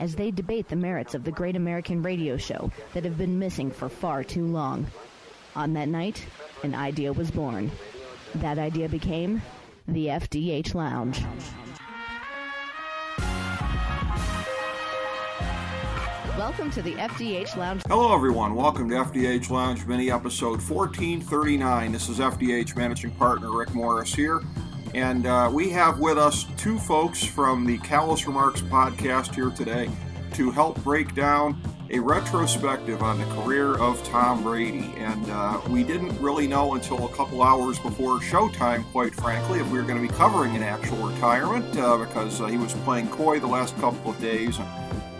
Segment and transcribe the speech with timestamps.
[0.00, 3.70] as they debate the merits of the great American radio show that have been missing
[3.70, 4.86] for far too long.
[5.56, 6.24] On that night,
[6.62, 7.70] an idea was born.
[8.36, 9.42] That idea became
[9.86, 11.22] the FDH Lounge.
[16.36, 17.82] Welcome to the FDH Lounge.
[17.88, 18.54] Hello, everyone.
[18.54, 21.90] Welcome to FDH Lounge Mini episode 1439.
[21.90, 24.40] This is FDH Managing Partner Rick Morris here.
[24.94, 29.90] And uh, we have with us two folks from the Kallas Remarks podcast here today
[30.34, 34.92] to help break down a retrospective on the career of Tom Brady.
[34.98, 39.70] And uh, we didn't really know until a couple hours before showtime, quite frankly, if
[39.70, 43.08] we were going to be covering an actual retirement uh, because uh, he was playing
[43.08, 44.58] coy the last couple of days.
[44.58, 44.68] And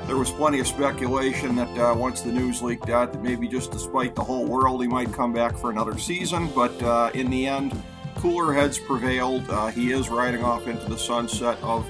[0.08, 3.70] there was plenty of speculation that uh, once the news leaked out, that maybe just
[3.70, 6.48] despite the whole world, he might come back for another season.
[6.54, 7.82] But uh, in the end,
[8.18, 9.48] cooler heads prevailed.
[9.48, 11.88] Uh, he is riding off into the sunset of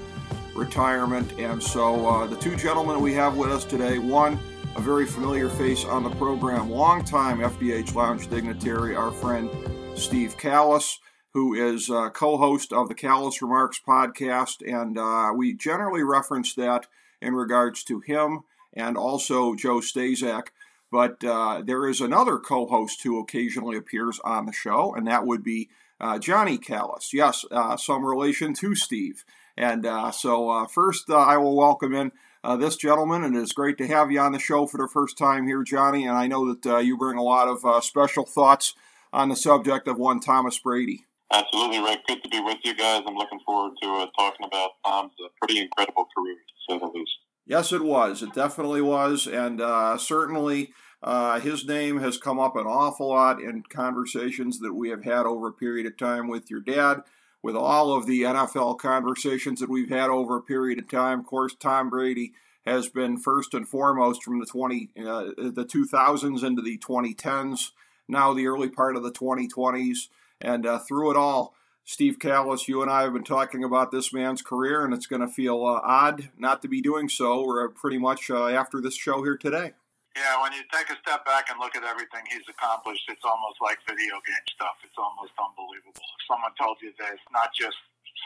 [0.55, 1.33] retirement.
[1.39, 4.39] And so uh, the two gentlemen we have with us today one,
[4.77, 9.49] a very familiar face on the program, longtime FDH Lounge dignitary, our friend
[9.95, 10.99] Steve Kallas,
[11.33, 14.61] who is uh, co host of the Kallas Remarks podcast.
[14.67, 16.89] And uh, we generally reference that
[17.23, 18.41] in regards to him
[18.75, 20.49] and also Joe Stazak.
[20.93, 25.27] But uh, there is another co host who occasionally appears on the show, and that
[25.27, 25.71] would be
[26.01, 27.13] uh, Johnnie Kallas.
[27.13, 29.25] Yes, uh, some relation to Steve.
[29.57, 32.13] And uh, so, uh, first, uh, I will welcome in
[32.45, 35.19] uh, this gentleman, and it's great to have you on the show for the first
[35.19, 36.07] time here, Johnnie.
[36.07, 38.75] And I know that you bring a lot of special thoughts
[39.13, 41.07] on the subject of one Thomas Brady.
[41.33, 42.01] Absolutely, Rick.
[42.07, 43.03] Good to be with you guys.
[43.07, 47.11] I'm looking forward to talking about Tom's pretty incredible career, to say the least.
[47.45, 48.23] Yes, it was.
[48.23, 49.27] It definitely was.
[49.27, 49.61] And
[50.01, 50.73] certainly.
[51.03, 55.27] Uh, his name has come up an awful lot in conversations that we have had
[55.27, 57.03] over a period of time with your dad,
[57.43, 61.21] with all of the NFL conversations that we've had over a period of time.
[61.21, 62.33] Of course, Tom Brady
[62.67, 67.71] has been first and foremost from the 20 uh, the 2000s into the 2010s,
[68.09, 70.09] now the early part of the 2020s,
[70.41, 71.55] and uh, through it all.
[71.85, 75.23] Steve Kallas, you and I have been talking about this man's career, and it's going
[75.23, 77.43] to feel uh, odd not to be doing so.
[77.47, 79.73] We're pretty much uh, after this show here today.
[80.19, 83.63] Yeah, when you take a step back and look at everything he's accomplished, it's almost
[83.63, 84.75] like video game stuff.
[84.83, 85.95] It's almost unbelievable.
[85.95, 87.79] If someone told you that it's not just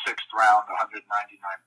[0.08, 1.04] sixth round, 199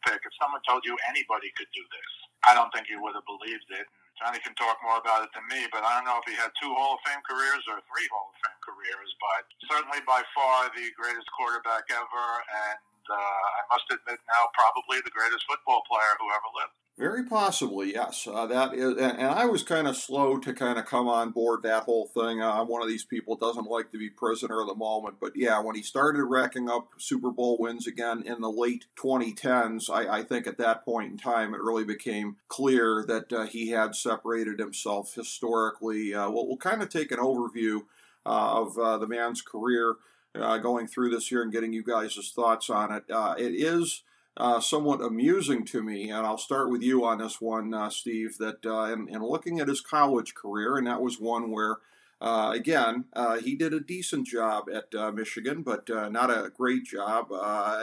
[0.02, 3.28] pick, if someone told you anybody could do this, I don't think you would have
[3.30, 3.86] believed it.
[4.18, 6.50] Johnnie can talk more about it than me, but I don't know if he had
[6.58, 10.74] two Hall of Fame careers or three Hall of Fame careers, but certainly by far
[10.74, 12.28] the greatest quarterback ever,
[12.74, 12.82] and
[13.14, 16.74] uh, I must admit now probably the greatest football player who ever lived.
[16.98, 18.26] Very possibly, yes.
[18.26, 21.32] Uh, that is, and, and, I was kind of slow to kind of come on
[21.32, 22.42] board that whole thing.
[22.42, 25.34] Uh, I'm one of these people doesn't like to be prisoner of the moment, but
[25.36, 30.20] yeah, when he started racking up Super Bowl wins again in the late 2010s, I,
[30.20, 33.94] I think at that point in time it really became clear that uh, he had
[33.94, 36.16] separated himself historically.
[36.16, 37.82] Uh, we'll, we'll kind of take an overview
[38.26, 39.96] uh, of uh, the man's career
[40.62, 43.04] going through this year and getting you guys' thoughts on it.
[43.10, 44.04] it is
[44.38, 48.38] uh, somewhat amusing to me, and I'll start with you on this one, uh, Steve.
[48.38, 51.78] That uh, in, in, looking at his college career, and that was one where,
[52.20, 56.84] uh, again, uh, he did a decent job at uh, Michigan, but not a great
[56.84, 57.28] job.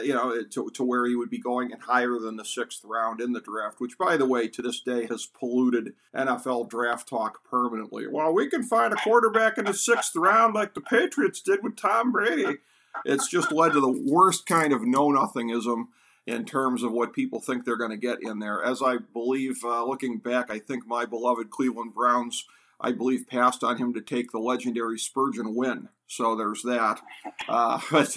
[0.04, 3.22] you know, to, to where he would be going and higher than the sixth round
[3.22, 7.42] in the draft, which, by the way, to this day has polluted NFL draft talk
[7.48, 8.06] permanently.
[8.06, 11.76] Well, we can find a quarterback in the sixth round like the Patriots did with
[11.76, 12.58] Tom Brady.
[13.06, 15.86] It's just led to the worst kind of know nothingism
[16.26, 18.62] in terms of what people think they're going to get in there.
[18.62, 22.46] As I believe, uh, looking back, I think my beloved Cleveland Browns,
[22.80, 25.88] I believe, passed on him to take the legendary Spergon Wynn.
[26.06, 27.00] So there's that.
[27.48, 28.16] Uh, but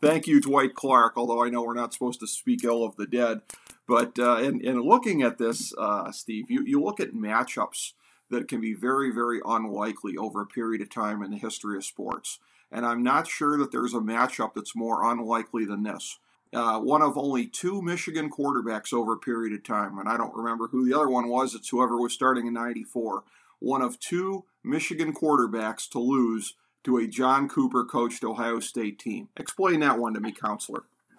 [0.00, 3.06] thank you, Dwight Clark, although I know we're not supposed to speak ill of the
[3.06, 3.42] dead.
[3.86, 7.92] But uh, in, in looking at this, uh, Steve, you, you look at matchups
[8.30, 11.84] that can be very, very unlikely over a period of time in the history of
[11.84, 12.40] sports.
[12.72, 16.18] And I'm not sure that there's a matchup that's more unlikely than this
[16.52, 20.34] uh, one of only two Michigan quarterbacks over a period of time, and I don't
[20.34, 21.54] remember who the other one was.
[21.54, 23.24] It's whoever was starting in '94.
[23.58, 26.54] One of two Michigan quarterbacks to lose
[26.84, 29.28] to a John Cooper coached Ohio State team.
[29.36, 30.84] Explain that one to me, counselor.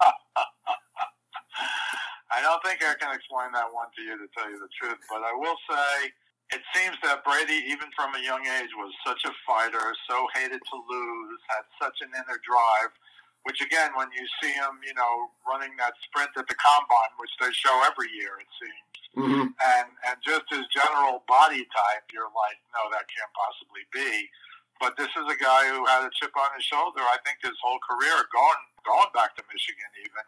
[2.30, 4.98] I don't think I can explain that one to you to tell you the truth,
[5.10, 6.12] but I will say
[6.56, 10.64] it seems that Brady, even from a young age, was such a fighter, so hated
[10.64, 12.92] to lose, had such an inner drive.
[13.48, 17.32] Which again, when you see him, you know, running that sprint at the combine, which
[17.40, 19.48] they show every year, it seems, mm-hmm.
[19.48, 24.28] and and just his general body type, you're like, no, that can't possibly be.
[24.76, 27.00] But this is a guy who had a chip on his shoulder.
[27.00, 30.24] I think his whole career, going going back to Michigan, even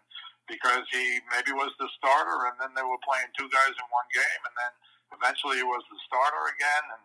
[0.48, 4.08] because he maybe was the starter, and then they were playing two guys in one
[4.16, 4.72] game, and then
[5.14, 7.02] Eventually, he was the starter again, and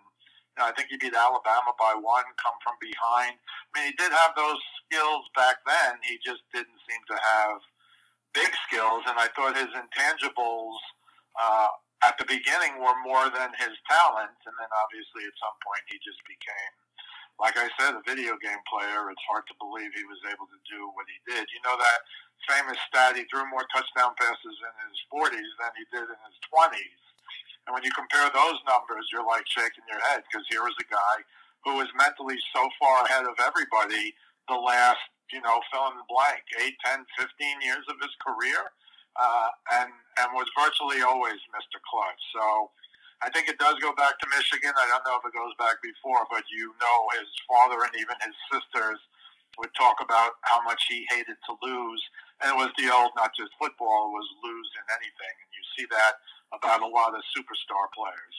[0.59, 3.35] I think he beat Alabama by one, come from behind.
[3.39, 5.99] I mean, he did have those skills back then.
[6.05, 7.59] He just didn't seem to have
[8.33, 10.77] big skills, and I thought his intangibles
[11.39, 11.69] uh,
[12.05, 15.97] at the beginning were more than his talent, and then obviously at some point he
[16.05, 16.73] just became,
[17.41, 19.09] like I said, a video game player.
[19.09, 21.45] It's hard to believe he was able to do what he did.
[21.49, 21.99] You know that
[22.49, 26.37] famous stat: he threw more touchdown passes in his 40s than he did in his
[26.49, 27.04] 20s.
[27.65, 30.87] And when you compare those numbers, you're like shaking your head because here is a
[30.89, 31.15] guy
[31.65, 34.13] who was mentally so far ahead of everybody
[34.45, 35.01] the last,
[35.33, 38.69] you know, fill in the blank, 8, 10, 15 years of his career,
[39.17, 39.49] uh,
[39.81, 39.89] and,
[40.21, 41.81] and was virtually always Mr.
[41.81, 42.21] Clutch.
[42.37, 42.69] So
[43.25, 44.77] I think it does go back to Michigan.
[44.77, 48.13] I don't know if it goes back before, but you know his father and even
[48.21, 49.01] his sisters
[49.57, 52.03] would talk about how much he hated to lose.
[52.43, 55.35] And it was the old, not just football, it was lose in anything.
[55.41, 56.21] And you see that
[56.53, 58.35] about a lot of superstar players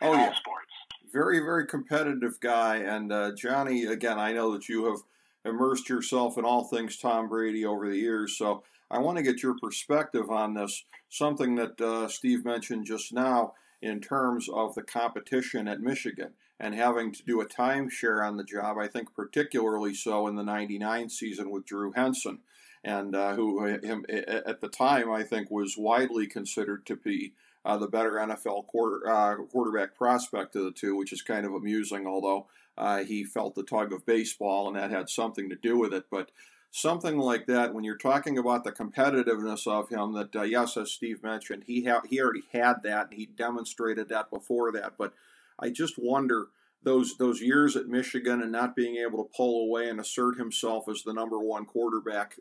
[0.00, 0.34] in oh, all yeah.
[0.34, 0.72] sports.
[1.12, 2.76] Very, very competitive guy.
[2.76, 5.00] And uh, Johnnie, again, I know that you have
[5.44, 8.36] immersed yourself in all things Tom Brady over the years.
[8.36, 10.84] So I want to get your perspective on this.
[11.08, 16.74] Something that uh, Steve mentioned just now in terms of the competition at Michigan and
[16.74, 18.76] having to do a timeshare on the job.
[18.78, 22.40] I think particularly so in the '99 season with Drew Henson
[22.88, 27.34] and uh, who uh, him, at the time I think was widely considered to be
[27.64, 31.52] uh, the better NFL quarter, uh, quarterback prospect of the two, which is kind of
[31.52, 32.46] amusing, although
[32.78, 36.06] uh, he felt the tug of baseball and that had something to do with it.
[36.10, 36.30] But
[36.70, 40.90] something like that, when you're talking about the competitiveness of him, that uh, yes, as
[40.90, 44.94] Steve mentioned, he ha- he already had that, he demonstrated that before that.
[44.96, 45.12] But
[45.58, 46.46] I just wonder
[46.82, 50.88] those those years at Michigan and not being able to pull away and assert himself
[50.88, 52.36] as the number one quarterback,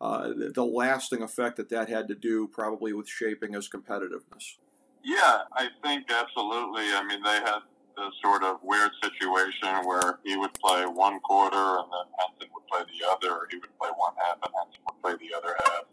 [0.00, 4.56] uh, the lasting effect that that had to do probably with shaping his competitiveness.
[5.04, 6.84] Yeah, I think absolutely.
[6.84, 7.60] I mean, they had
[7.96, 12.66] this sort of weird situation where he would play one quarter and then Henson would
[12.66, 15.54] play the other, or he would play one half and Henson would play the other
[15.64, 15.84] half.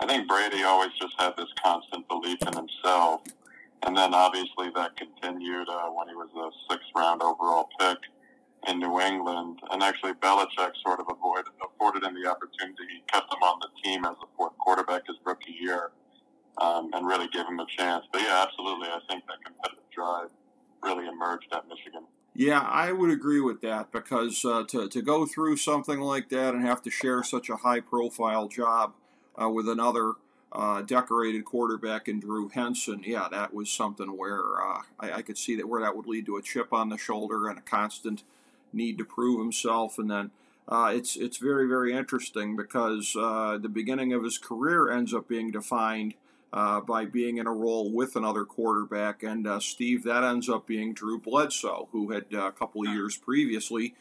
[0.00, 3.22] I think Brady always just had this constant belief in himself
[3.86, 7.98] and then obviously that continued uh, when he was a sixth round overall pick
[8.68, 9.60] in New England.
[9.70, 12.84] And actually, Belichick sort of avoided, afforded him the opportunity.
[12.90, 15.90] He kept him on the team as the fourth quarterback his rookie year
[16.58, 18.04] um, and really gave him a chance.
[18.12, 18.88] But yeah, absolutely.
[18.88, 20.28] I think that competitive drive
[20.82, 22.04] really emerged at Michigan.
[22.34, 26.54] Yeah, I would agree with that because uh, to, to go through something like that
[26.54, 28.94] and have to share such a high profile job
[29.40, 30.12] uh, with another
[30.52, 35.38] uh, decorated quarterback in Drew Henson, yeah, that was something where uh, I, I, could
[35.38, 38.24] see that where that would lead to a chip on the shoulder and a constant
[38.72, 39.96] need to prove himself.
[39.96, 40.32] And then
[40.68, 45.28] uh, it's it's very very interesting because uh, the beginning of his career ends up
[45.28, 46.14] being defined
[46.52, 50.66] uh, by being in a role with another quarterback, and uh, Steve that ends up
[50.66, 53.94] being Drew Bledsoe, who had a couple of years previously.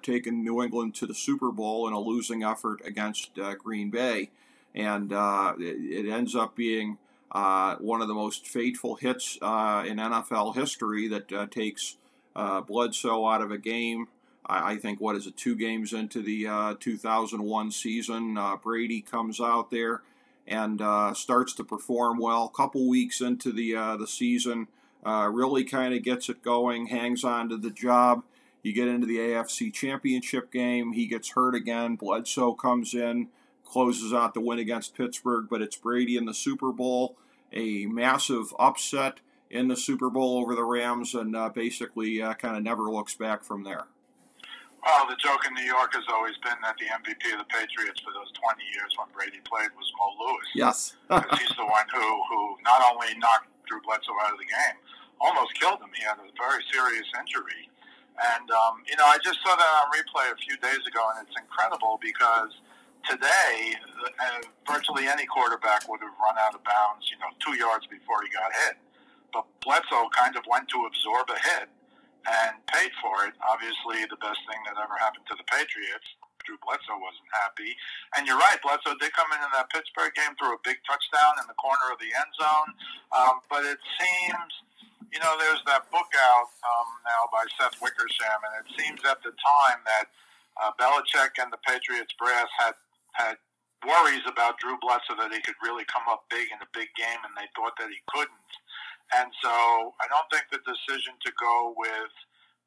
[0.00, 4.30] taken New England to the Super Bowl in a losing effort against Green Bay
[4.74, 6.98] and uh, it, it, ends up being
[7.30, 11.96] uh, one of the most fateful hits uh, in NFL history that uh, takes
[12.34, 14.08] uh, Bledsoe out of a game.
[14.46, 19.40] I, I, think what is it, two games into the uh, 2001 season, Brady comes
[19.40, 20.02] out there
[20.46, 20.80] and
[21.16, 22.50] starts to perform well.
[22.52, 24.68] A couple weeks into the the season,
[25.04, 28.24] really kind of gets it going, hangs on to the job.
[28.62, 31.96] You get into the AFC Championship game, he gets hurt again.
[31.96, 33.28] Bledsoe comes in
[33.72, 37.16] closes out the win against Pittsburgh, but it's Brady in the Super Bowl,
[37.52, 42.54] a massive upset in the Super Bowl over the Rams, and uh, basically uh, kind
[42.54, 43.88] of never looks back from there.
[44.84, 47.96] Well, the joke in New York has always been that the MVP of the Patriots
[48.04, 50.48] for those 20 years when Brady played was Mo Lewis.
[50.52, 50.76] Yes.
[51.08, 54.76] Because he's the one who, who not only knocked Drew Bledsoe out of the game,
[55.16, 55.88] almost killed him.
[55.96, 57.72] He had a very serious injury.
[58.36, 61.24] And, um, you know, I just saw that on replay a few days ago, and
[61.24, 62.52] it's incredible because–
[63.08, 67.86] today, uh, virtually any quarterback would have run out of bounds, you know, two yards
[67.86, 68.76] before he got hit.
[69.32, 71.68] But Bledsoe kind of went to absorb a hit
[72.28, 73.34] and paid for it.
[73.42, 76.06] Obviously, the best thing that ever happened to the Patriots.
[76.42, 77.70] Drew Bledsoe wasn't happy.
[78.18, 81.38] And you're right, Bledsoe did come in in that Pittsburgh game, threw a big touchdown
[81.38, 82.70] in the corner of the end zone.
[83.14, 84.50] Um, but it seems,
[85.14, 89.22] you know, there's that book out um, now by Seth Wickersham, and it seems at
[89.22, 90.10] the time that
[90.58, 92.74] uh, Belichick and the Patriots brass had
[93.12, 93.36] had
[93.86, 97.18] worries about Drew Bledsoe that he could really come up big in a big game,
[97.26, 98.52] and they thought that he couldn't.
[99.12, 99.52] And so
[100.00, 102.14] I don't think the decision to go with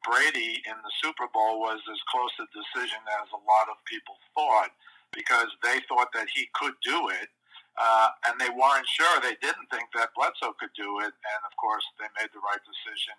[0.06, 4.14] Brady in the Super Bowl was as close a decision as a lot of people
[4.38, 4.70] thought
[5.10, 7.32] because they thought that he could do it.
[7.76, 9.20] Uh, and they weren't sure.
[9.20, 11.12] They didn't think that Bledsoe could do it.
[11.12, 13.18] And of course, they made the right decision,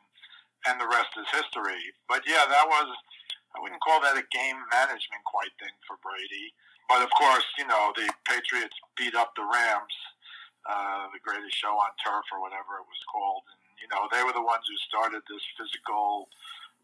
[0.64, 1.92] and the rest is history.
[2.08, 2.88] But yeah, that was,
[3.52, 6.56] I wouldn't call that a game management quite thing for Brady.
[6.88, 9.96] But of course, you know, the Patriots beat up the Rams,
[10.68, 13.42] uh, the greatest show on turf or whatever it was called.
[13.50, 16.30] And, you know, they were the ones who started this physical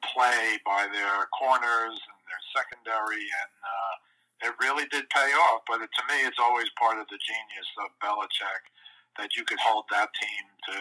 [0.02, 3.22] play by their corners and their secondary.
[3.22, 3.94] And, uh,
[4.42, 5.62] it really did pay off.
[5.70, 8.62] But to me, it's always part of the genius of Belichick
[9.18, 10.78] that you could hold that team to,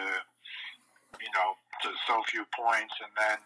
[1.21, 3.37] you know, to so few points, and then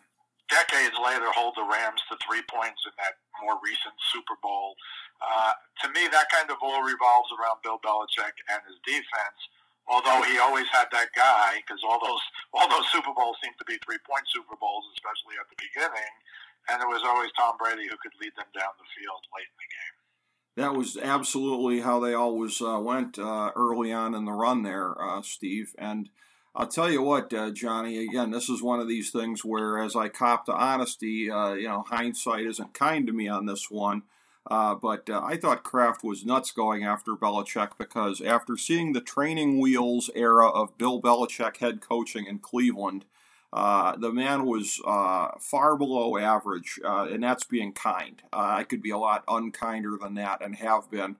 [0.47, 4.75] decades later hold the Rams to three points in that more recent Super Bowl.
[5.21, 5.53] Uh,
[5.83, 9.39] to me, that kind of all revolves around Bill Belichick and his defense.
[9.85, 12.23] Although he always had that guy, because all those
[12.55, 16.13] all those Super Bowls seem to be three point Super Bowls, especially at the beginning,
[16.73, 19.59] and it was always Tom Brady who could lead them down the field late in
[19.61, 19.95] the game
[20.55, 24.95] that was absolutely how they always uh, went uh, early on in the run there,
[25.01, 25.75] uh, Steve.
[25.77, 26.09] And
[26.55, 27.97] I'll tell you what, uh, Johnnie.
[27.97, 31.67] Again, this is one of these things where, as I cop to honesty, uh, you
[31.67, 34.03] know, hindsight isn't kind to me on this one.
[34.47, 39.59] Uh, but I thought Kraft was nuts going after Belichick because after seeing the training
[39.59, 43.05] wheels era of Bill Belichick head coaching in Cleveland,
[43.55, 48.21] uh, the man was uh, far below average, uh, and that's being kind.
[48.33, 51.15] Uh, I could be a lot unkinder than that and have been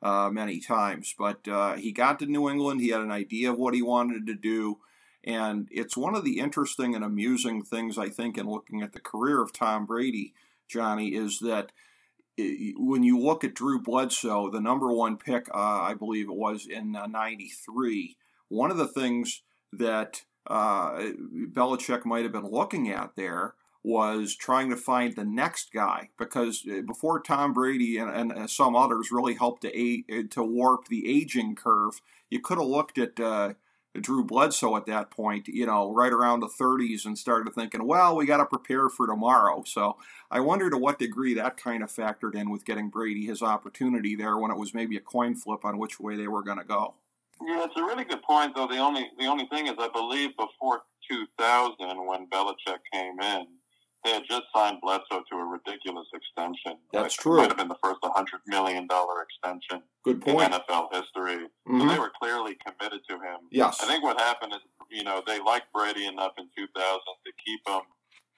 [0.00, 1.14] uh, many times.
[1.18, 1.40] But
[1.78, 4.78] he got to New England, he had an idea of what he wanted to do.
[5.24, 9.00] And it's one of the interesting and amusing things, I think, in looking at the
[9.00, 10.32] career of Tom Brady,
[10.66, 11.72] Johnnie, is that
[12.38, 16.92] when you look at Drew Bledsoe, the number one pick, I believe it was in
[16.92, 18.16] '93,
[18.48, 21.12] one of the things that uh,
[21.52, 26.64] Belichick might have been looking at there was trying to find the next guy because
[26.70, 30.42] uh, before Tom Brady and, and uh, some others really helped to a, uh, to
[30.42, 33.54] warp the aging curve, you could have looked at uh,
[33.98, 38.14] Drew Bledsoe at that point, you know, right around the 30s and started thinking, well,
[38.14, 39.64] we got to prepare for tomorrow.
[39.66, 39.96] So
[40.30, 44.14] I wonder to what degree that kind of factored in with getting Brady his opportunity
[44.14, 46.64] there when it was maybe a coin flip on which way they were going to
[46.64, 46.94] go.
[47.42, 48.68] Yeah, it's a really good point, though.
[48.68, 53.46] The only the only thing is, I believe before 2000, when Belichick came in,
[54.04, 56.78] they had just signed Bledsoe to a ridiculous extension.
[56.92, 57.34] That's true.
[57.34, 60.52] It might have been the first 100 million dollar extension good point.
[60.52, 61.48] in NFL history.
[61.68, 61.80] Mm-hmm.
[61.80, 63.48] So they were clearly committed to him.
[63.50, 63.78] Yes.
[63.82, 67.60] I think what happened is, you know, they liked Brady enough in 2000 to keep
[67.68, 67.82] him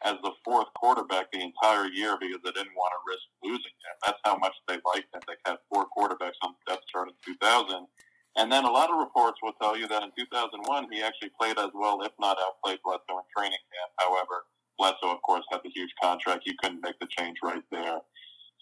[0.05, 3.95] as the fourth quarterback the entire year because they didn't want to risk losing him.
[4.05, 5.23] That's how much they liked him.
[5.27, 7.87] They had four quarterbacks on the depth chart in 2000.
[8.37, 11.59] And then a lot of reports will tell you that in 2001, he actually played
[11.59, 13.93] as well, if not outplayed Bledsoe in training camp.
[14.01, 14.49] However,
[14.83, 16.43] Bledsoe, of course, had the huge contract.
[16.45, 18.01] You couldn't make the change right there.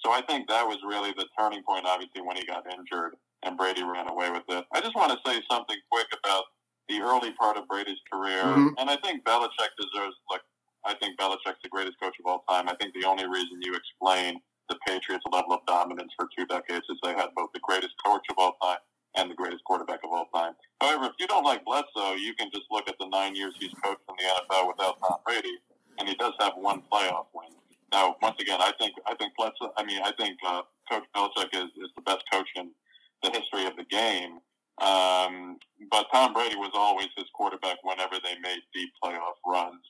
[0.04, 3.56] So I think that was really the turning point, obviously, when he got injured and
[3.56, 4.66] Brady ran away with it.
[4.74, 6.44] I just want to say something quick about
[6.88, 8.42] the early part of Brady's career.
[8.44, 8.74] Mhm.
[8.76, 10.42] And I think Belichick deserves, look,
[10.84, 12.68] I think Belichick's the greatest coach of all time.
[12.68, 16.84] I think the only reason you explain the Patriots' level of dominance for two decades
[16.90, 18.78] is they had both the greatest coach of all time
[19.16, 20.54] and the greatest quarterback of all time.
[20.80, 23.72] However, if you don't like Bledsoe, you can just look at the nine years he's
[23.82, 25.58] coached in the NFL without Tom Brady,
[26.00, 27.52] and he does have one playoff win.
[27.92, 29.72] Now, once again, I think I think Bledsoe.
[29.76, 32.70] I mean, I think uh, Coach Belichick is, is the best coach in
[33.22, 34.38] the history of the game.
[34.80, 35.58] Um,
[35.90, 39.84] but Tom Brady was always his quarterback whenever they made deep playoff runs.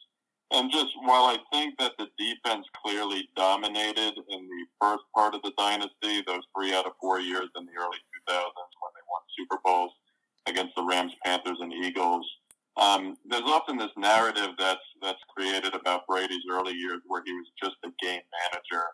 [0.52, 5.42] And just while I think that the defense clearly dominated in the first part of
[5.42, 7.98] the dynasty, those three out of four years in the early
[8.28, 9.92] 2000s when they won Super Bowls
[10.46, 12.26] against the Rams, Panthers, and Eagles,
[12.76, 17.46] um, there's often this narrative that's that's created about Brady's early years where he was
[17.62, 18.84] just a game manager.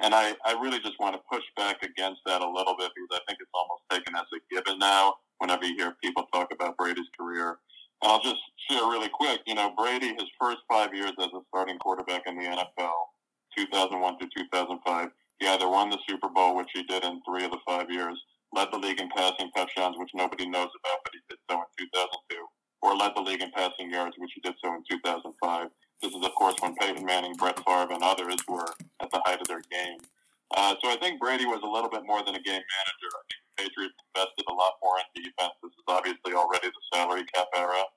[0.00, 3.12] And I, I really just want to push back against that a little bit because
[3.12, 6.76] I think it's almost taken as a given now whenever you hear people talk about
[6.76, 7.58] Brady's career.
[8.02, 11.40] And I'll just share really quick, you know, Brady, his first five years as a
[11.48, 12.98] starting quarterback in the NFL,
[13.56, 17.50] 2001 to 2005, he either won the Super Bowl, which he did in three of
[17.50, 18.20] the five years,
[18.52, 21.86] led the league in passing touchdowns, which nobody knows about, but he did so in
[21.86, 22.46] 2002,
[22.84, 25.32] or led the league in passing yards, which he did so in 2005.
[26.02, 28.68] This is, of course, when Peyton Manning, Brett Favre, and others were
[29.00, 30.04] at the height of their game.
[30.52, 33.08] Uh, so I think Brady was a little bit more than a game manager.
[33.08, 35.56] I think the Patriots invested a lot more in defense.
[35.64, 37.88] This is obviously already the salary cap era.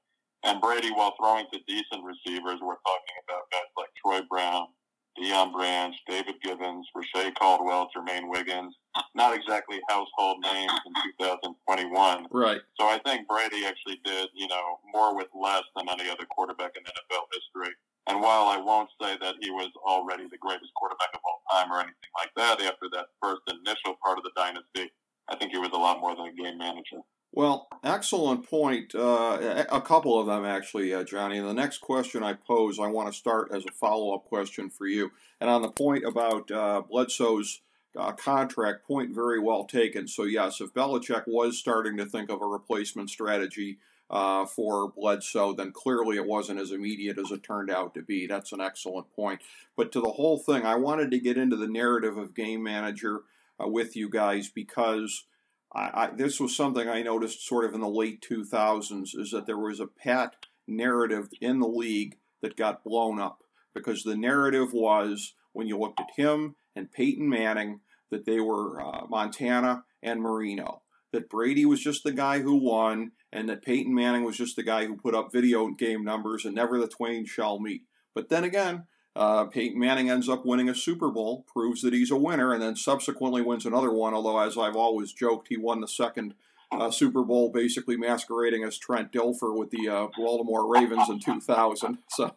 [0.48, 4.72] And Brady, while throwing to decent receivers, we're talking about guys like Troy Brown,
[5.20, 8.76] Deion Branch, David Givens, Reche Caldwell, Jermaine Wiggins.
[9.16, 12.28] Not exactly household names in 2021.
[12.32, 12.62] Right.
[12.80, 16.72] So I think Brady actually did, you know, more with less than any other quarterback
[16.76, 17.74] in NFL history.
[18.08, 21.72] And while I won't say that he was already the greatest quarterback of all time
[21.72, 24.92] or anything like that, after that first initial part of the dynasty,
[25.28, 27.04] I think he was a lot more than a game manager.
[27.34, 28.96] Well, excellent point.
[28.96, 31.40] Uh, a couple of them, actually, uh, Johnnie.
[31.40, 34.88] The next question I pose, I want to start as a follow up question for
[34.88, 35.12] you.
[35.40, 37.62] And on the point about uh, Bledsoe's
[37.96, 40.08] uh, contract, point very well taken.
[40.08, 43.78] So, yes, if Belichick was starting to think of a replacement strategy
[44.10, 48.26] uh, for Bledsoe, then clearly it wasn't as immediate as it turned out to be.
[48.26, 49.42] That's an excellent point.
[49.76, 53.22] But to the whole thing, I wanted to get into the narrative of game manager
[53.62, 55.26] uh, with you guys because
[55.74, 59.46] I, I, this was something I noticed sort of in the late 2000s is that
[59.46, 60.36] there was a pat
[60.68, 63.44] narrative in the league that got blown up
[63.74, 67.82] because the narrative was when you looked at him and Peyton Manning
[68.12, 70.82] that they were uh, Montana and Marino.
[71.12, 74.64] That Brady was just the guy who won, and that Peyton Manning was just the
[74.64, 77.84] guy who put up video game numbers, and never the twain shall meet.
[78.14, 78.84] But then again,
[79.18, 82.62] uh, Peyton Manning ends up winning a Super Bowl, proves that he's a winner, and
[82.62, 84.14] then subsequently wins another one.
[84.14, 86.36] Although, as I've always joked, he won the second
[86.72, 91.98] uh, Super Bowl basically masquerading as Trent Dilfer with the uh, Baltimore Ravens in 2000.
[92.10, 92.34] So,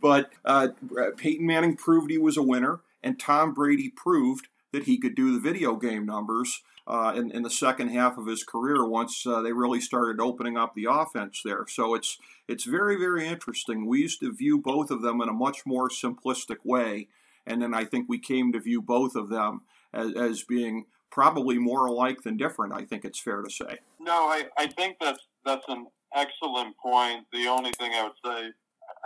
[0.00, 0.68] but uh,
[1.16, 5.32] Peyton Manning proved he was a winner, and Tom Brady proved that he could do
[5.32, 9.40] the video game numbers uh, in, in, the second half of his career once uh,
[9.40, 11.66] they really started opening up the offense there.
[11.66, 13.86] So it's it's very very interesting.
[13.86, 17.08] We used to view both of them in a much more simplistic way,
[17.46, 19.62] and then I think we came to view both of them
[19.94, 22.74] as, as being probably more alike than different.
[22.74, 23.78] I think it's fair to say.
[24.00, 27.24] No, I, I think that's that's an excellent point.
[27.32, 28.52] The only thing I would say,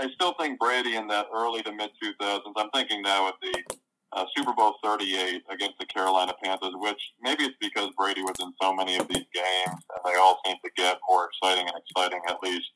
[0.00, 2.40] I still think Brady in that early to mid 2000s.
[2.56, 3.62] I'm thinking now of the
[4.12, 8.52] uh, Super Bowl 38 against the Carolina Panthers, which maybe it's because Brady was in
[8.60, 12.20] so many of these games and they all seem to get more exciting and exciting,
[12.28, 12.70] at least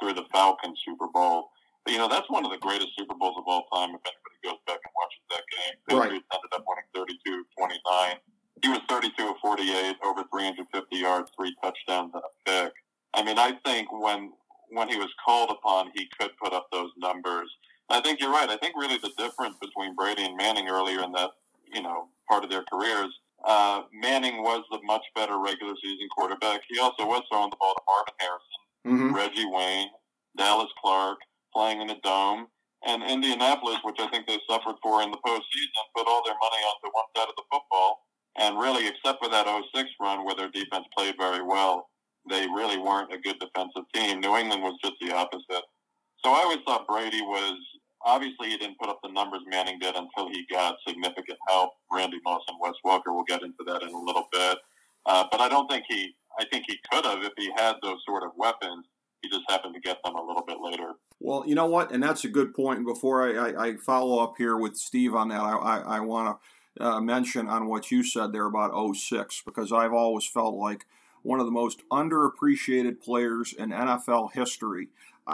[0.00, 1.50] through the Falcons Super Bowl.
[1.84, 4.38] But, you know, that's one of the greatest Super Bowls of all time if anybody
[4.44, 5.74] goes back and watches that game.
[5.88, 6.40] Patriots right.
[6.40, 8.16] ended up winning 32 29.
[8.60, 12.72] He was 32 of 48, over 350 yards, three touchdowns, and a pick.
[13.14, 14.32] I mean, I think when
[14.70, 17.48] when he was called upon, he could put up those numbers.
[17.90, 18.48] I think you're right.
[18.48, 21.30] I think really the difference between Brady and Manning earlier in that,
[21.72, 23.08] you know, part of their careers,
[23.44, 26.60] uh, Manning was the much better regular season quarterback.
[26.68, 29.14] He also was throwing the ball to Marvin Harrison, mm-hmm.
[29.14, 29.88] Reggie Wayne,
[30.36, 31.18] Dallas Clark,
[31.54, 32.48] playing in a dome,
[32.86, 36.62] and Indianapolis, which I think they suffered for in the postseason, put all their money
[36.68, 38.04] onto one side of the football.
[38.36, 41.88] And really, except for that 06 run where their defense played very well,
[42.28, 44.20] they really weren't a good defensive team.
[44.20, 45.64] New England was just the opposite.
[46.24, 47.56] So I always thought Brady was
[48.04, 51.72] obviously he didn't put up the numbers Manning did until he got significant help.
[51.92, 53.14] Randy Moss and Wes Welker.
[53.14, 54.58] We'll get into that in a little bit.
[55.06, 56.14] Uh, but I don't think he.
[56.40, 58.86] I think he could have if he had those sort of weapons.
[59.22, 60.92] He just happened to get them a little bit later.
[61.18, 62.86] Well, you know what, and that's a good point.
[62.86, 66.38] Before I, I, I follow up here with Steve on that, I, I, I want
[66.76, 70.86] to uh, mention on what you said there about 06, because I've always felt like
[71.22, 74.88] one of the most underappreciated players in NFL history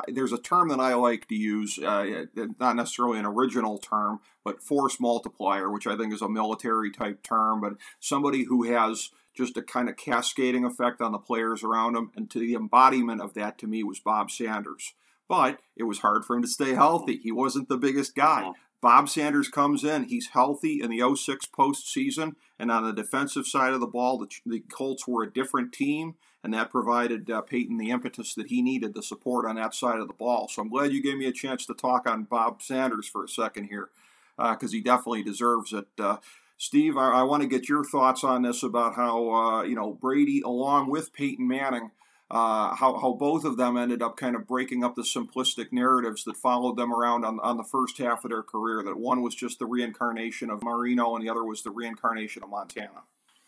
[0.09, 2.25] there's a term that I like to use, uh,
[2.59, 7.23] not necessarily an original term, but force multiplier, which I think is a military type
[7.23, 11.97] term, but somebody who has just a kind of cascading effect on the players around
[11.97, 12.11] him.
[12.17, 14.95] And to the embodiment of that to me was Bob Sanders.
[15.29, 17.17] But it was hard for him to stay healthy.
[17.17, 18.53] He wasn't the biggest guy.
[18.81, 23.73] Bob Sanders comes in, he's healthy in the 06 postseason, and on the defensive side
[23.73, 27.79] of the ball, the, the Colts were a different team and that provided uh, Peyton
[27.79, 30.47] the impetus that he needed, the support on that side of the ball.
[30.47, 33.29] So I'm glad you gave me a chance to talk on Bob Sanders for a
[33.29, 33.89] second here,
[34.37, 35.89] because uh, he definitely deserves it.
[35.99, 36.19] Uh,
[36.59, 39.95] Steve, I, I want to get your thoughts on this about how uh, you know
[39.95, 41.91] Brady, along with Peyton Manning,
[42.31, 46.25] uh, how, how both of them ended up kind of breaking up the simplistic narratives
[46.25, 48.83] that followed them around on, on the first half of their career.
[48.83, 52.51] That one was just the reincarnation of Marino, and the other was the reincarnation of
[52.51, 53.05] Montana.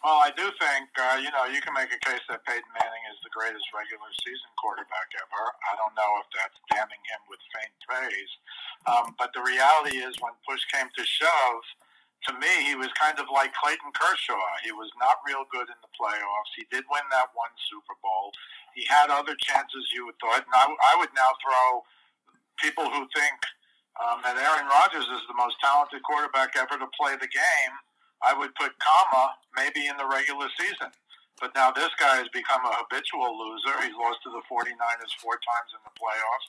[0.07, 3.05] Well, I do think, uh, you know, you can make a case that Peyton Manning
[3.11, 5.43] is the greatest regular season quarterback ever.
[5.67, 8.33] I don't know if that's damning him with faint praise.
[8.87, 11.63] Um, but the reality is, when push came to shove,
[12.31, 14.47] to me, he was kind of like Clayton Kershaw.
[14.63, 16.55] He was not real good in the playoffs.
[16.55, 18.31] He did win that one Super Bowl.
[18.79, 20.47] He had other chances, you would thought.
[20.47, 21.83] And I, I would now throw
[22.63, 23.39] people who think
[23.99, 27.75] um, that Aaron Rodgers is the most talented quarterback ever to play the game
[28.25, 30.93] I would put comma maybe in the regular season.
[31.41, 33.77] But now this guy has become a habitual loser.
[33.85, 36.49] He's lost to the 49ers four times in the playoffs.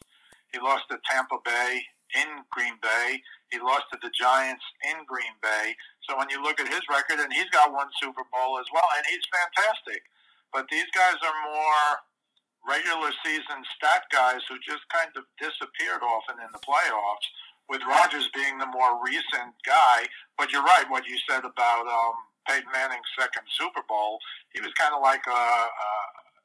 [0.55, 1.83] He lost to Tampa Bay
[2.15, 3.19] in Green Bay.
[3.51, 5.75] He lost to the Giants in Green Bay.
[6.07, 8.87] So when you look at his record, and he's got one Super Bowl as well,
[8.95, 10.07] and he's fantastic.
[10.55, 11.87] But these guys are more
[12.63, 17.27] regular season stat guys who just kind of disappeared often in the playoffs,
[17.69, 20.07] with Rodgers being the more recent guy.
[20.37, 22.15] But you're right, what you said about um,
[22.47, 24.19] Peyton Manning's second Super Bowl.
[24.53, 25.89] He was kind of like a, a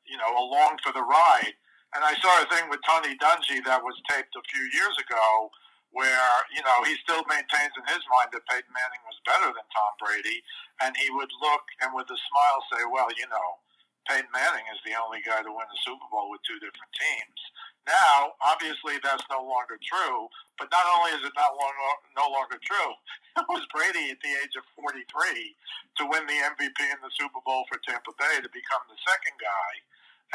[0.07, 1.55] you know along for the ride.
[1.93, 5.53] And I saw a thing with Tony Dungy that was taped a few years ago
[5.93, 9.67] where, you know, he still maintains in his mind that Peyton Manning was better than
[9.69, 10.41] Tom Brady.
[10.81, 13.61] And he would look and with a smile say, well, you know,
[14.09, 17.41] Peyton Manning is the only guy to win the Super Bowl with two different teams.
[17.87, 20.31] Now, obviously, that's no longer true.
[20.59, 21.75] But not only is it not long,
[22.15, 22.93] no longer true,
[23.43, 25.03] it was Brady at the age of 43
[25.99, 29.35] to win the MVP in the Super Bowl for Tampa Bay to become the second
[29.43, 29.71] guy.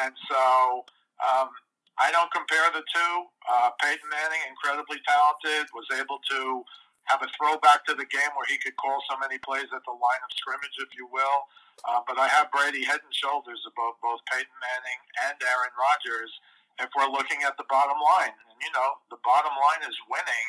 [0.03, 0.83] And so
[1.23, 1.49] um,
[1.95, 3.13] I don't compare the two.
[3.47, 6.67] Uh, Peyton Manning, incredibly talented, was able to
[7.07, 9.95] have a throwback to the game where he could call so many plays at the
[9.95, 11.47] line of scrimmage, if you will.
[11.87, 16.33] Uh, but I have Brady head and shoulders above both Peyton Manning and Aaron Rodgers
[16.79, 18.35] if we're looking at the bottom line.
[18.49, 20.47] And, you know, the bottom line is winning,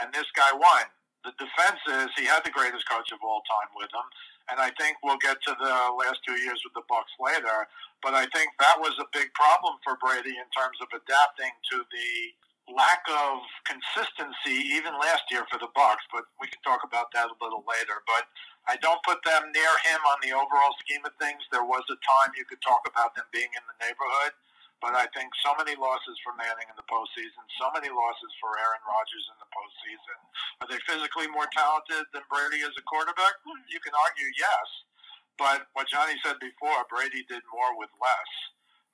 [0.00, 0.88] and this guy won.
[1.24, 4.06] The defense is he had the greatest coach of all time with him,
[4.50, 7.66] and I think we'll get to the last two years with the Bucs later.
[7.98, 11.82] But I think that was a big problem for Brady in terms of adapting to
[11.82, 12.10] the
[12.70, 16.06] lack of consistency even last year for the Bucs.
[16.14, 18.06] But we can talk about that a little later.
[18.06, 18.30] But
[18.70, 21.42] I don't put them near him on the overall scheme of things.
[21.50, 24.34] There was a time you could talk about them being in the neighborhood.
[24.84, 28.52] But I think so many losses for Manning in the postseason, so many losses for
[28.60, 30.18] Aaron Rodgers in the postseason.
[30.60, 33.40] Are they physically more talented than Brady as a quarterback?
[33.72, 34.66] You can argue yes.
[35.40, 38.30] But what Johnnie said before, Brady did more with less,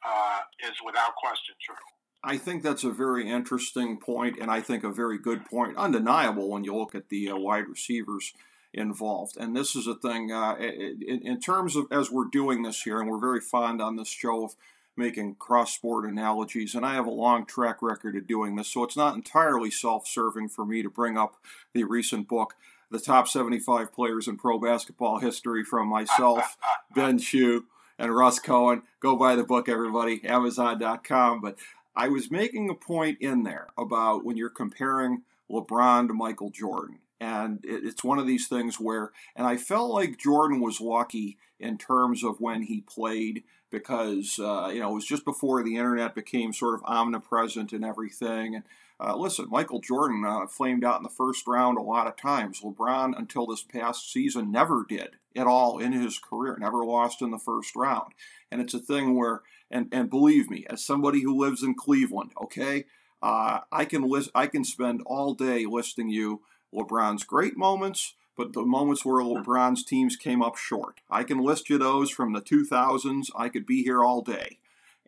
[0.06, 0.40] uh,
[0.70, 1.86] is without question true.
[2.24, 6.48] I think that's a very interesting point, and I think a very good point, undeniable
[6.48, 8.32] when you look at the uh, wide receivers
[8.72, 9.36] involved.
[9.36, 13.00] And this is a thing uh, in, in, terms of as we're doing this here,
[13.00, 14.54] and we're very fond on this show of
[14.96, 18.84] making cross sport analogies, and I have a long track record of doing this, so
[18.84, 21.36] it's not entirely self serving for me to bring up
[21.72, 22.54] the recent book,
[22.90, 26.56] The Top 75 Players in Pro Basketball History, from myself,
[26.94, 27.66] Ben Chew,
[27.98, 28.82] and Russ Cohen.
[29.00, 31.40] Go buy the book, everybody, Amazon.com.
[31.40, 31.56] But
[31.94, 36.98] I was making a point in there about when you're comparing LeBron to Michael Jordan.
[37.20, 41.78] And it's one of these things where, and I felt like Jordan was lucky in
[41.78, 46.14] terms of when he played because uh, you know it was just before the internet
[46.14, 48.54] became sort of omnipresent and everything.
[48.54, 48.64] And
[49.00, 52.60] uh, listen, Michael Jordan uh, flamed out in the first round a lot of times.
[52.60, 56.56] LeBron, until this past season, never did at all in his career.
[56.60, 58.12] Never lost in the first round.
[58.52, 62.32] And it's a thing where, and and believe me, as somebody who lives in Cleveland,
[62.40, 62.84] okay,
[63.22, 66.42] uh, I can list, I can spend all day listing you
[66.74, 71.00] LeBron's great moments but the moments where LeBron's teams came up short.
[71.10, 73.26] I can list you those from the 2000s.
[73.36, 74.58] I could be here all day.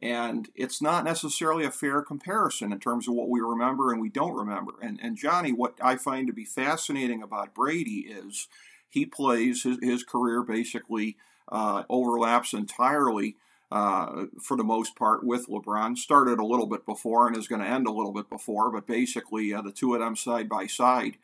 [0.02, 4.10] And it's not necessarily a fair comparison in terms of what we remember and we
[4.10, 4.72] don't remember.
[4.82, 8.48] And, and Johnnie, what I find to be fascinating about Brady is
[8.90, 11.16] he plays his, his career basically
[11.50, 13.37] uh, overlaps entirely.
[13.72, 15.98] Uh, for the most part, with LeBron.
[15.98, 18.87] Started a little bit before and is going to end a little bit before, but
[18.87, 21.16] basically uh, the two of them side by side.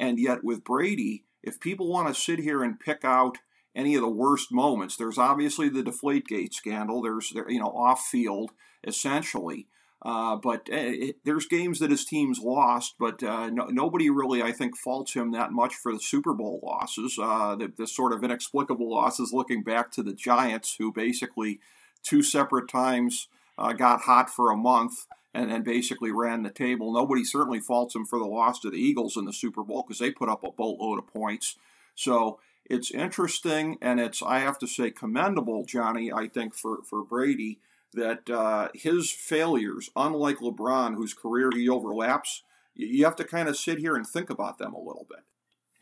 [0.00, 3.38] And yet with Brady, if people want to sit here and pick out
[3.74, 7.02] any of the worst moments, there's obviously the Deflategate scandal.
[7.02, 8.52] There's you know off field
[8.84, 9.66] essentially.
[10.04, 14.50] Uh, but it, there's games that his team's lost, but uh, no, nobody really, I
[14.50, 17.16] think, faults him that much for the Super Bowl losses.
[17.22, 21.60] Uh, the, the, sort of inexplicable losses, looking back to the Giants, who basically
[22.02, 26.92] two separate times uh, got hot for a month and, and basically ran the table.
[26.92, 29.98] Nobody certainly faults him for the loss to the Eagles in the Super Bowl because
[29.98, 31.56] they put up a boatload of points.
[31.94, 36.12] So it's interesting, and it's I have to say commendable, Johnnie.
[36.12, 37.58] I think for for Brady
[37.94, 42.42] that uh, his failures, unlike LeBron, whose career he overlaps,
[42.74, 45.20] you have to kind of sit here and think about them a little bit.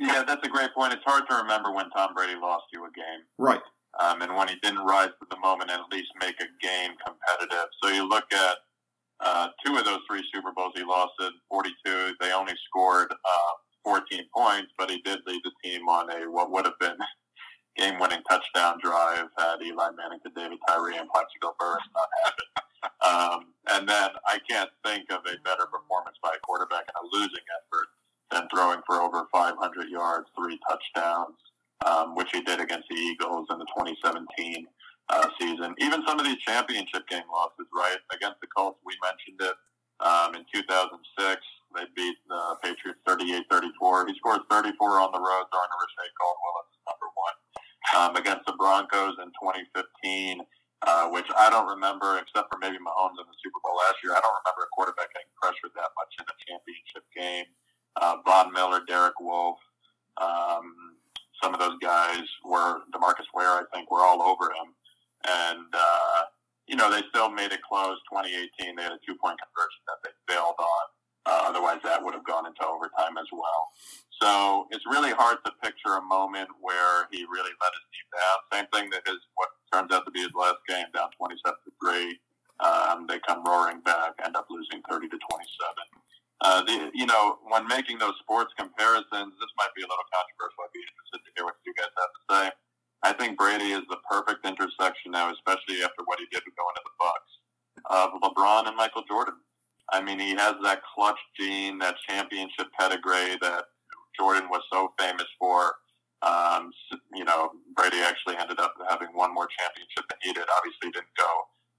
[0.01, 0.95] Yeah, that's a great point.
[0.95, 3.27] It's hard to remember when Tom Brady lost you a game.
[3.39, 3.61] Right.
[4.01, 6.93] Um, and when he didn't rise to the moment and at least make a game
[7.05, 7.67] competitive.
[7.83, 8.57] So you look at
[9.21, 12.15] uh, two of those three Super Bowls he lost in 42.
[12.21, 13.53] They only scored uh,
[13.85, 16.97] 14 points, but he did lead the team on a what would have been
[17.77, 22.49] game-winning touchdown drive had Eli Manning to David Tyree and Plaxico Burress not happened.
[23.07, 27.09] Um, and then I can't think of a better performance by a quarterback in a
[27.13, 27.89] losing effort
[28.31, 31.37] than throwing for over 500 yards, three touchdowns,
[31.85, 34.67] um, which he did against the Eagles in the 2017
[35.11, 35.75] uh, season.
[35.79, 37.99] Even some of these championship game losses, right?
[38.13, 39.57] Against the Colts, we mentioned it
[40.03, 41.41] um, in 2006.
[41.75, 44.11] They beat the Patriots 38-34.
[44.11, 47.37] He scored 34 on the road during a Reche Caldwell as number one.
[47.97, 50.43] Um, against the Broncos in 2015,
[50.87, 54.13] uh, which I don't remember, except for maybe Mahomes in the Super Bowl last year.
[54.15, 57.49] I don't remember a quarterback getting pressured that much in a championship game.
[57.97, 59.59] Uh, Von Miller, Derek Wolfe,
[60.21, 61.01] um,
[61.43, 64.77] some of those guys were Demarcus Ware, I think, were all over him,
[65.27, 66.23] and uh,
[66.69, 67.97] you know they still made it close.
[68.13, 70.85] 2018, they had a two point conversion that they failed on.
[71.27, 73.63] Uh, otherwise, that would have gone into overtime as well.
[74.21, 78.37] So it's really hard to picture a moment where he really let his team down.
[78.53, 81.73] Same thing that is what turns out to be his last game, down 27 to
[81.81, 82.21] three.
[82.61, 86.01] Um, they come roaring back, end up losing 30 to 27.
[86.41, 90.65] Uh, the, you know, when making those sports comparisons, this might be a little controversial.
[90.65, 92.45] I'd be interested to hear what you guys have to say.
[93.05, 96.85] I think Brady is the perfect intersection now, especially after what he did going to
[96.85, 97.33] the Bucs,
[97.93, 99.37] of LeBron and Michael Jordan.
[99.93, 103.65] I mean, he has that clutch gene, that championship pedigree that
[104.19, 105.73] Jordan was so famous for.
[106.23, 106.71] Um,
[107.15, 110.45] you know, Brady actually ended up having one more championship than he did.
[110.57, 111.29] Obviously, didn't go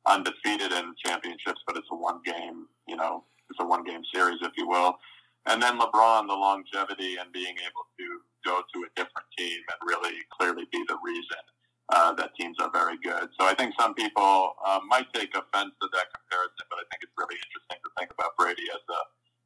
[0.07, 4.39] undefeated in championships, but it's a one game, you know, it's a one game series,
[4.41, 4.97] if you will.
[5.45, 8.05] And then LeBron, the longevity and being able to
[8.45, 11.41] go to a different team and really clearly be the reason
[11.91, 13.29] uh, that teams are very good.
[13.39, 17.03] So I think some people uh, might take offense to that comparison, but I think
[17.03, 19.01] it's really interesting to think about Brady as a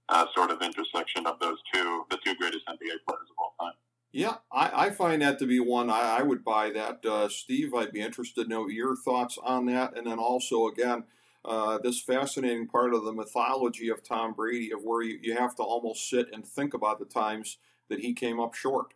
[0.07, 3.73] uh, sort of intersection of those two, the two greatest NBA players of all time.
[4.11, 7.05] Yeah, I, I find that to be one I, I would buy that.
[7.05, 9.97] Uh, Steve, I'd be interested to know your thoughts on that.
[9.97, 11.03] And then also, again,
[11.43, 15.55] uh, this fascinating part of the mythology of Tom Brady, of where you, you have
[15.55, 17.57] to almost sit and think about the times
[17.89, 18.93] that he came up short.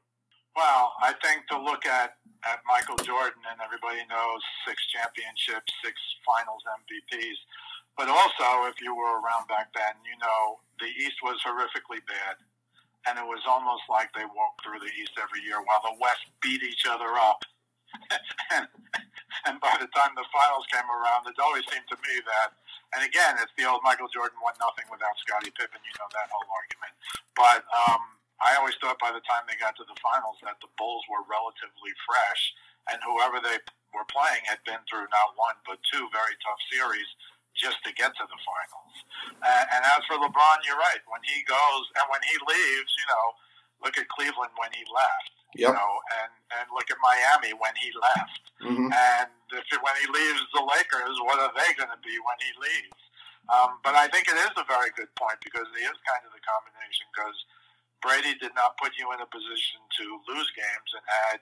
[0.60, 5.96] Well, I think to look at, at Michael Jordan, and everybody knows six championships, six
[6.28, 7.40] finals MVPs.
[7.96, 12.44] But also, if you were around back then, you know the East was horrifically bad.
[13.08, 16.28] And it was almost like they walked through the East every year while the West
[16.44, 17.40] beat each other up.
[18.60, 18.68] and,
[19.48, 22.52] and by the time the finals came around, it always seemed to me that,
[23.00, 25.80] and again, it's the old Michael Jordan won nothing without Scottie Pippen.
[25.80, 26.94] You know that whole argument.
[27.40, 30.72] But um, I always thought by the time they got to the finals that the
[30.80, 32.42] Bulls were relatively fresh,
[32.88, 33.60] and whoever they
[33.92, 37.08] were playing had been through not one but two very tough series
[37.58, 38.96] just to get to the finals.
[39.44, 41.04] Uh, and as for LeBron, you're right.
[41.12, 43.26] When he goes and when he leaves, you know,
[43.84, 45.36] look at Cleveland when he left.
[45.58, 45.66] Yep.
[45.66, 48.44] You know, and and look at Miami when he left.
[48.62, 48.90] Mm-hmm.
[48.94, 52.52] And if when he leaves the Lakers, what are they going to be when he
[52.62, 53.02] leaves?
[53.50, 56.32] Um, but I think it is a very good point because it is kind of
[56.38, 57.34] the combination because
[58.00, 61.40] Brady did not put you in a position to lose games and had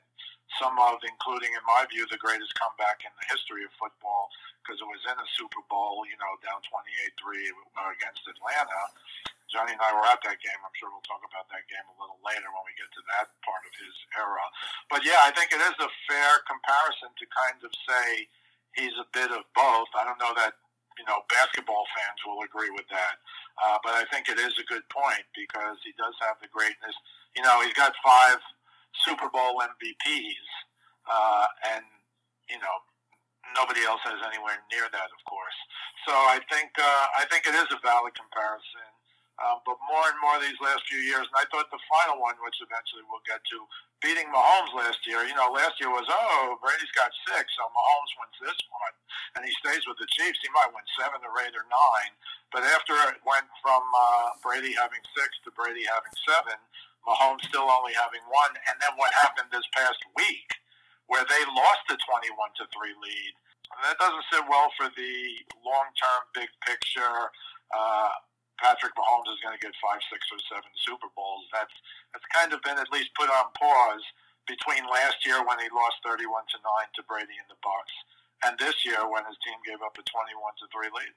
[0.58, 4.32] some of, including in my view, the greatest comeback in the history of football
[4.64, 7.52] because it was in a Super Bowl, you know, down 28-3
[7.96, 8.82] against Atlanta.
[9.48, 10.60] Johnnie and I were at that game.
[10.60, 13.32] I'm sure we'll talk about that game a little later when we get to that
[13.48, 14.44] part of his era.
[14.92, 18.28] But yeah, I think it is a fair comparison to kind of say
[18.76, 19.88] he's a bit of both.
[19.96, 20.60] I don't know that
[20.98, 23.16] you know basketball fans will agree with that,
[23.62, 26.94] uh, but I think it is a good point because he does have the greatness.
[27.38, 28.42] You know, he's got five
[29.06, 30.48] Super Bowl MVPs,
[31.06, 31.46] uh,
[31.78, 31.86] and
[32.50, 32.76] you know
[33.56, 35.58] nobody else has anywhere near that, of course.
[36.10, 38.90] So I think uh, I think it is a valid comparison.
[39.38, 42.34] Um, but more and more these last few years, and I thought the final one,
[42.42, 43.58] which eventually we'll get to,
[44.02, 45.26] beating Mahomes last year.
[45.26, 48.96] You know, last year was oh Brady's got six, so Mahomes wins this one,
[49.38, 50.40] and he stays with the Chiefs.
[50.42, 52.14] He might win seven or eight or nine.
[52.54, 56.56] But after it went from uh, Brady having six to Brady having seven,
[57.04, 58.56] Mahomes still only having one.
[58.72, 60.48] And then what happened this past week,
[61.12, 63.34] where they lost the twenty-one to three lead.
[63.68, 65.14] And that doesn't sit well for the
[65.60, 67.28] long-term big picture.
[67.76, 68.16] Uh,
[68.64, 71.46] Patrick Mahomes is going to get five, six, or seven Super Bowls.
[71.52, 71.76] That's
[72.18, 74.02] that's kind of been at least put on pause
[74.50, 77.94] between last year when he lost thirty-one to nine to Brady in the Bucs,
[78.42, 81.14] and this year when his team gave up a twenty-one to three lead.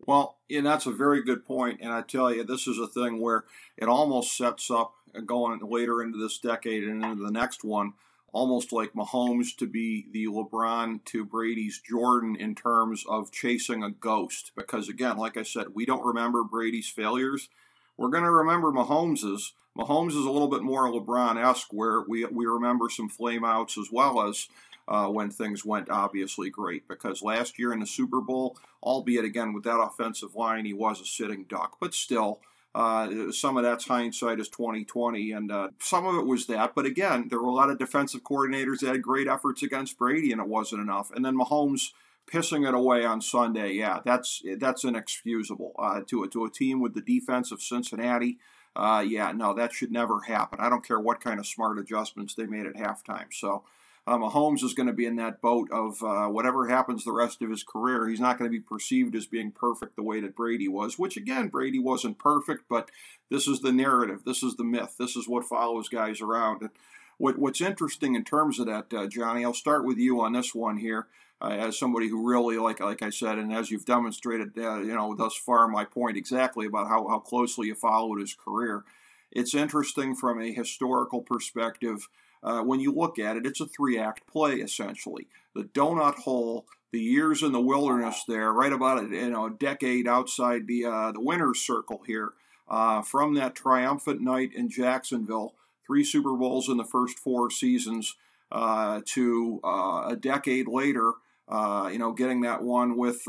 [0.00, 1.42] Well, and that's a very good.
[1.48, 3.44] And I tell you, this is a thing where
[3.76, 4.94] it almost sets up
[5.26, 7.92] going later into this decade and into the next one
[8.30, 13.90] almost like Mahomes to be the LeBron to Brady's Jordan in terms of chasing a
[13.90, 14.52] ghost.
[14.54, 17.48] Because again, like I said, we don't remember Brady's failures.
[17.96, 19.54] We're going to remember Mahomes's.
[19.78, 23.90] Mahomes is a little bit more LeBron esque, where we, we remember some flameouts as
[23.92, 24.48] well as
[24.88, 26.88] uh, when things went obviously great.
[26.88, 31.00] Because last year in the Super Bowl, albeit again with that offensive line, he was
[31.00, 32.40] a sitting duck, but still
[32.74, 36.74] Uh, some of that's hindsight is 2020, and uh, some of it was that.
[36.76, 40.30] But again, there were a lot of defensive coordinators that had great efforts against Brady,
[40.32, 41.10] and it wasn't enough.
[41.10, 41.92] And then Mahomes
[42.30, 46.80] pissing it away on Sunday, yeah, that's that's inexcusable uh, to a, to a team
[46.80, 48.38] with the defense of Cincinnati.
[48.78, 50.60] Uh, yeah, no, that should never happen.
[50.60, 53.26] I don't care what kind of smart adjustments they made at halftime.
[53.32, 53.64] So
[54.06, 57.42] um, Mahomes is going to be in that boat of uh, whatever happens the rest
[57.42, 58.08] of his career.
[58.08, 61.16] He's not going to be perceived as being perfect the way that Brady was, which
[61.16, 62.88] again, Brady wasn't perfect, but
[63.30, 64.22] this is the narrative.
[64.24, 64.94] This is the myth.
[64.96, 66.62] This is what follows guys around.
[66.62, 66.70] And
[67.18, 70.54] what, what's interesting in terms of that, uh, Johnnie, I'll start with you on this
[70.54, 71.08] one here.
[71.40, 74.94] Uh, as somebody who really, like like I said, and as you've demonstrated, uh, you
[74.94, 78.84] know, thus far, my point exactly about how, how closely you followed his career.
[79.30, 82.08] It's interesting from a historical perspective
[82.42, 85.26] uh, when you look at it, it's a three act play essentially.
[85.54, 89.50] The donut hole, the years in the wilderness there, right about a, you know, a
[89.50, 92.32] decade outside the, uh, the winner's circle here,
[92.68, 95.54] uh, from that triumphant night in Jacksonville,
[95.86, 98.14] three Super Bowls in the first four seasons,
[98.50, 101.12] uh, to uh, a decade later,
[101.48, 103.26] uh, you know, getting that one with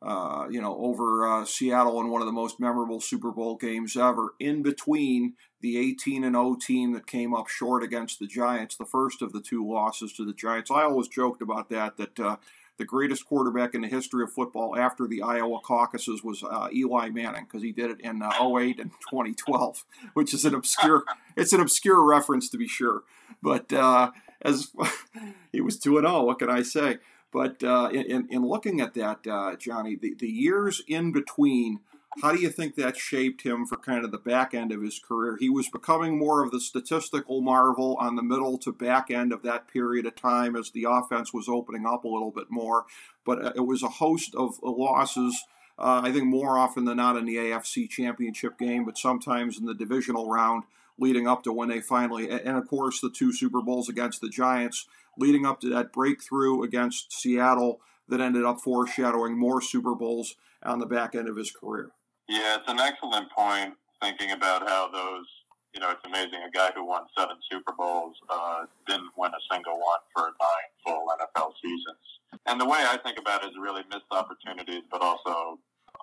[0.00, 3.96] uh, you know, over uh, Seattle in one of the most memorable Super Bowl games
[3.96, 4.34] ever.
[4.38, 8.84] In between the 18 and 0 team that came up short against the Giants, the
[8.84, 10.70] first of the two losses to the Giants.
[10.70, 11.96] I always joked about that.
[11.96, 12.36] That uh,
[12.78, 17.08] the greatest quarterback in the history of football after the Iowa caucuses was uh, Eli
[17.10, 19.84] Manning because he did it in uh, 08 and 2012,
[20.14, 21.02] which is an obscure.
[21.36, 23.02] it's an obscure reference to be sure,
[23.42, 24.72] but uh, as
[25.52, 26.98] he was 2 and 0, what can I say?
[27.32, 31.80] But uh, in, in looking at that, uh, Johnnie, the, the years in between,
[32.22, 34.98] how do you think that shaped him for kind of the back end of his
[34.98, 35.36] career?
[35.38, 39.42] He was becoming more of the statistical marvel on the middle to back end of
[39.42, 42.86] that period of time as the offense was opening up a little bit more.
[43.24, 45.38] But uh, it was a host of losses.
[45.78, 49.66] Uh, I think more often than not in the AFC championship game, but sometimes in
[49.66, 50.64] the divisional round
[50.98, 54.28] leading up to when they finally, and of course, the two Super Bowls against the
[54.28, 54.86] Giants
[55.18, 60.78] leading up to that breakthrough against Seattle that ended up foreshadowing more Super Bowls on
[60.78, 61.90] the back end of his career.
[62.28, 65.26] Yeah, it's an excellent point thinking about how those,
[65.74, 66.40] you know, it's amazing.
[66.46, 70.70] A guy who won seven Super Bowls uh, didn't win a single one for nine
[70.84, 72.04] full NFL seasons.
[72.46, 75.58] And the way I think about it is really missed opportunities, but also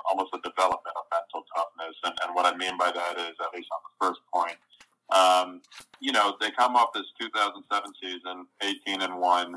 [0.09, 1.95] almost a development of mental toughness.
[2.03, 4.57] And, and what I mean by that is, at least on the first point,
[5.09, 5.61] um,
[5.99, 9.55] you know, they come off this 2007 season, 18 and one.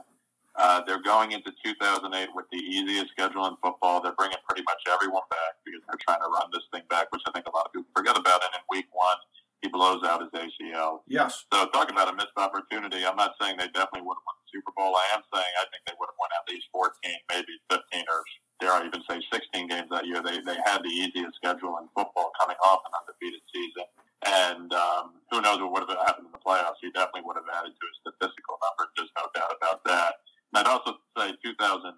[0.59, 4.03] Uh, they're going into 2008 with the easiest schedule in football.
[4.03, 7.23] They're bringing pretty much everyone back because they're trying to run this thing back, which
[7.29, 8.43] I think a lot of people forget about.
[8.43, 9.17] And in week one,
[9.63, 11.07] he blows out his ACL.
[11.07, 11.47] Yes.
[11.53, 14.51] So talking about a missed opportunity, I'm not saying they definitely would have won the
[14.51, 14.95] Super Bowl.
[14.95, 16.91] I am saying I think they would have won at least 14,
[17.31, 18.23] maybe 15, or
[18.59, 20.23] dare I even say 16 games that year.
[20.23, 23.87] They they had the easiest schedule in football coming off an undefeated season.
[24.27, 26.83] And um, who knows what would have happened in the playoffs?
[26.83, 28.91] He definitely would have added to his statistical number.
[28.97, 30.15] There's no doubt about that.
[30.51, 31.95] And I'd also say 2009.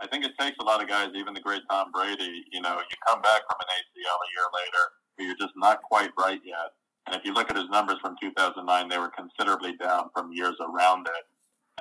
[0.00, 2.44] I think it takes a lot of guys, even the great Tom Brady.
[2.52, 4.84] You know, you come back from an ACL a year later,
[5.16, 6.72] but you're just not quite right yet.
[7.06, 10.56] And if you look at his numbers from 2009, they were considerably down from years
[10.60, 11.24] around it.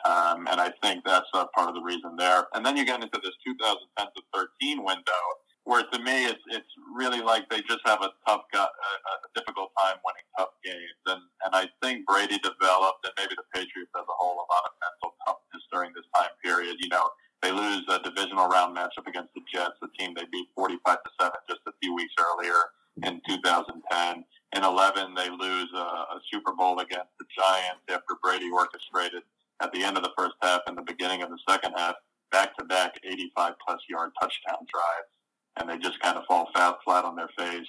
[0.05, 2.47] Um, and I think that's a part of the reason there.
[2.53, 5.21] And then you get into this 2010 to 13 window,
[5.69, 9.69] where to me it's it's really like they just have a tough a, a difficult
[9.77, 10.97] time winning tough games.
[11.05, 14.65] And and I think Brady developed and maybe the Patriots as a whole a lot
[14.65, 16.81] of mental toughness during this time period.
[16.81, 17.05] You know
[17.45, 21.09] they lose a divisional round matchup against the Jets the team they beat 45 to
[21.21, 22.73] 7 just a few weeks earlier
[23.05, 24.25] in 2010
[24.57, 29.21] in 11 they lose a, a Super Bowl against the Giants after Brady orchestrated
[29.61, 31.93] at the end of the first half and the beginning of the second half
[32.31, 35.13] back to back 85 plus yard touchdown drives
[35.57, 37.67] and they just kind of fall flat, flat on their face.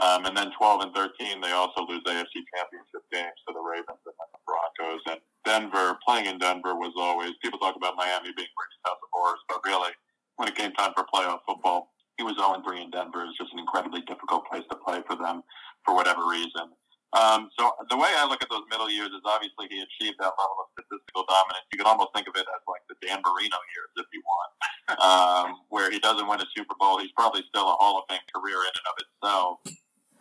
[0.00, 4.00] Um, and then 12 and 13, they also lose AFC championship games to the Ravens
[4.00, 5.04] and the Broncos.
[5.12, 9.10] And Denver, playing in Denver was always, people talk about Miami being Brady's house of
[9.12, 9.92] horrors, but really,
[10.36, 13.28] when it came time for playoff football, he was 0 3 in Denver.
[13.28, 15.44] It was just an incredibly difficult place to play for them
[15.84, 16.72] for whatever reason.
[17.12, 20.30] Um, so the way I look at those middle years is obviously he achieved that
[20.30, 21.66] level of statistical dominance.
[21.74, 23.89] You could almost think of it as like the Dan Marino years,
[24.98, 26.98] um, where he doesn't win a Super Bowl.
[26.98, 29.58] He's probably still a Hall of Fame career in and of itself.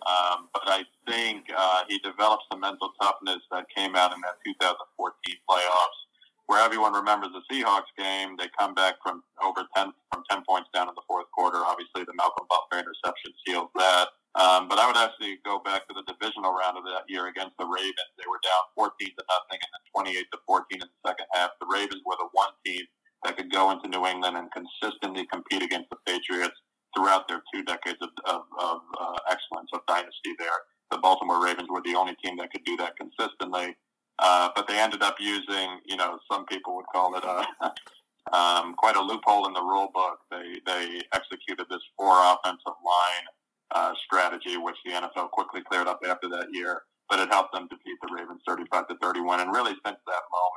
[0.05, 4.39] Um, but I think uh, he developed some mental toughness that came out in that
[4.45, 5.99] 2014 playoffs,
[6.47, 8.37] where everyone remembers the Seahawks game.
[8.37, 11.59] They come back from over 10 from 10 points down in the fourth quarter.
[11.59, 14.09] Obviously, the Malcolm Butler interception seals that.
[14.37, 17.57] Um, but I would actually go back to the divisional round of that year against
[17.59, 18.13] the Ravens.
[18.15, 21.51] They were down 14 to nothing and then 28 to 14 in the second half.
[21.59, 22.85] The Ravens were the one team
[23.23, 26.55] that could go into New England and consistently compete against the Patriots
[26.95, 30.47] throughout their two decades of, of, of uh, excellence of dynasty there.
[30.91, 33.75] The Baltimore Ravens were the only team that could do that consistently.
[34.19, 37.45] Uh, but they ended up using, you know, some people would call it a
[38.35, 40.19] um, quite a loophole in the rule book.
[40.29, 43.25] They they executed this four offensive line
[43.71, 46.83] uh, strategy, which the NFL quickly cleared up after that year.
[47.09, 49.39] But it helped them defeat the Ravens 35 to 31.
[49.39, 50.48] And really, since that moment,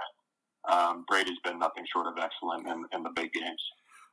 [0.70, 3.62] um, Brady's been nothing short of excellent in, in the big games.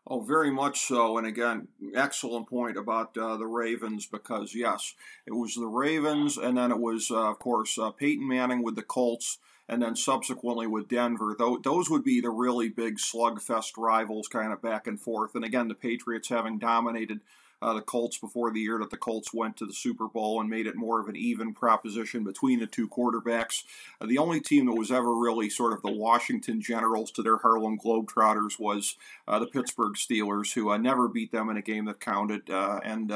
[0.08, 1.18] Oh, very much so.
[1.18, 4.95] And again, excellent point about uh, the Ravens because, yes,
[5.28, 8.76] it was the Ravens, and then it was, uh, of course, uh, Peyton Manning with
[8.76, 9.38] the Colts,
[9.68, 11.36] and then subsequently with Denver.
[11.38, 15.36] Those would be the really big slugfest rivals, kind of back and forth.
[15.36, 17.20] And again, the Patriots having dominated
[17.62, 20.49] uh, the Colts before the year that the Colts went to the Super Bowl and
[20.49, 23.64] made it more of an even proposition between the two quarterbacks.
[23.99, 27.38] Uh, the only team that was ever really sort of the Washington Generals to their
[27.38, 28.95] Harlem Globetrotters was
[29.28, 32.49] uh, the Pittsburgh Steelers, who uh, never beat them in a game that counted.
[32.49, 33.12] Uh, and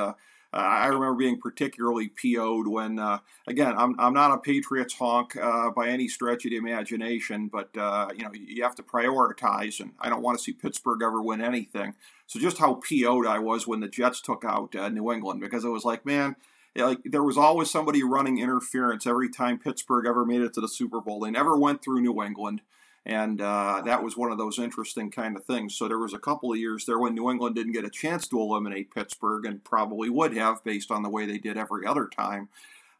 [0.53, 5.35] uh, I remember being particularly PO'd when, uh, again, I'm, I'm not a Patriots honk
[5.35, 9.79] uh, by any stretch of the imagination, but, uh, you know, you have to prioritize,
[9.79, 11.95] and I don't want to see Pittsburgh ever win anything.
[12.27, 15.65] So just how PO'd I was when the Jets took out uh, New England, because
[15.65, 16.35] it was like, man,
[16.75, 20.67] like there was always somebody running interference every time Pittsburgh ever made it to the
[20.67, 21.19] Super Bowl.
[21.19, 22.61] They never went through New England
[23.05, 25.75] and uh, that was one of those interesting kind of things.
[25.75, 28.27] So there was a couple of years there when New England didn't get a chance
[28.29, 32.07] to eliminate Pittsburgh, and probably would have based on the way they did every other
[32.07, 32.49] time.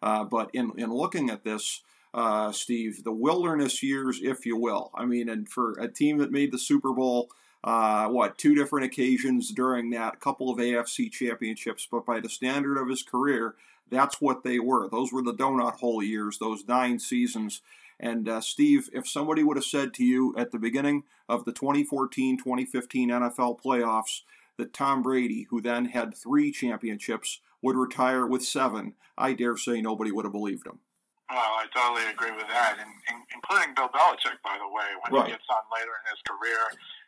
[0.01, 1.81] Uh, but in in looking at this,
[2.13, 6.31] uh, Steve, the wilderness years, if you will, I mean, and for a team that
[6.31, 7.29] made the Super Bowl.
[7.65, 12.77] Uh, what two different occasions during that, couple of AFC championships, but by the standard
[12.77, 13.55] of his career,
[13.89, 14.89] that's what they were.
[14.89, 17.61] Those were the donut hole years, those nine seasons
[18.03, 21.53] and uh, Steve, if somebody would have said to you at the beginning of the
[21.53, 24.27] 2014 2015 NFL playoffs
[24.57, 29.79] that Tom Brady, who then had three championships, would retire with seven, I dare say
[29.79, 30.83] nobody would have believed him.
[31.31, 34.89] Well, I totally agree with that, and, and including Bill Belichick, by the way.
[34.99, 35.31] When right.
[35.31, 36.59] he gets on later in his career,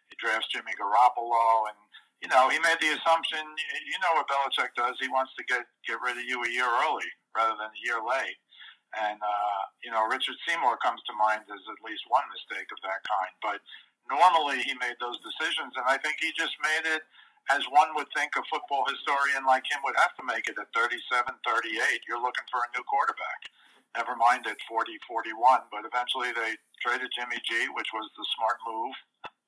[0.08, 1.78] he drafts Jimmy Garoppolo, and
[2.24, 3.44] you know he made the assumption.
[3.84, 4.96] You know what Belichick does?
[5.04, 8.00] He wants to get get rid of you a year early rather than a year
[8.00, 8.40] late.
[8.96, 12.80] And, uh, you know, Richard Seymour comes to mind as at least one mistake of
[12.88, 13.34] that kind.
[13.44, 13.60] But
[14.08, 17.04] normally he made those decisions, and I think he just made it
[17.54, 20.72] as one would think a football historian like him would have to make it at
[20.74, 20.98] 37,
[21.46, 22.08] 38.
[22.10, 23.52] You're looking for a new quarterback.
[23.94, 25.70] Never mind at 40, 41.
[25.70, 28.96] But eventually they traded Jimmy G, which was the smart move.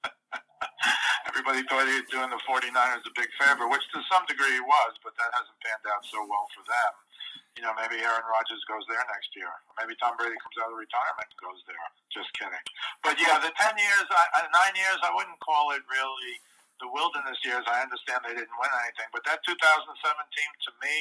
[1.31, 4.63] Everybody thought he was doing the 49ers a big favor, which to some degree he
[4.63, 6.93] was, but that hasn't panned out so well for them
[7.57, 9.49] you know, maybe Aaron Rodgers goes there next year.
[9.81, 11.81] Maybe Tom Brady comes out of retirement and goes there.
[12.13, 12.65] Just kidding.
[13.01, 16.33] But yeah, the 10 years, I, nine years, I wouldn't call it really
[16.77, 17.65] the wilderness years.
[17.65, 19.09] I understand they didn't win anything.
[19.09, 20.97] But that 2007 team, to me,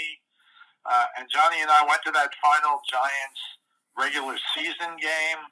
[0.89, 3.43] uh, and Johnnie and I went to that final Giants
[4.01, 5.43] regular season game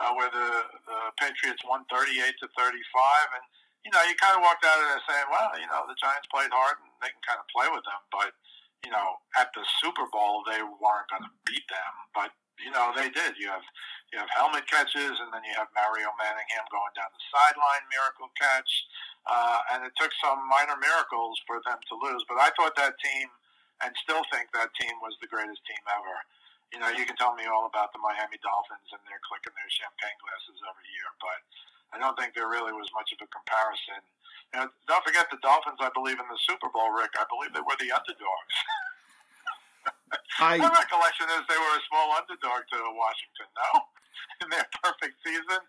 [0.00, 0.48] uh, where the,
[0.88, 2.08] the Patriots won 38
[2.40, 3.36] to 35.
[3.36, 3.44] And,
[3.84, 6.24] you know, you kind of walked out of there saying, well, you know, the Giants
[6.32, 8.00] played hard and they can kind of play with them.
[8.08, 8.32] But,
[8.84, 12.30] you know, at the Super Bowl they weren't going to beat them, but
[12.60, 13.34] you know they did.
[13.40, 13.64] You have
[14.12, 18.30] you have helmet catches, and then you have Mario Manningham going down the sideline, miracle
[18.38, 18.70] catch,
[19.26, 22.22] uh, and it took some minor miracles for them to lose.
[22.30, 23.26] But I thought that team,
[23.82, 26.16] and still think that team was the greatest team ever.
[26.70, 29.70] You know, you can tell me all about the Miami Dolphins and they're clicking their
[29.70, 31.38] champagne glasses every year, but
[31.94, 34.02] I don't think there really was much of a comparison
[34.54, 37.14] and don't forget the Dolphins, I believe, in the Super Bowl, Rick.
[37.18, 38.56] I believe they were the underdogs.
[40.38, 43.70] I, My recollection is they were a small underdog to Washington, no?
[44.42, 45.62] In their perfect season.